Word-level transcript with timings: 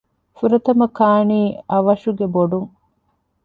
ފުރަތަމަ 0.37 0.85
ކާނީ 0.97 1.39
އަވަށުގެ 1.69 2.27
ބޮޑުން 2.33 2.69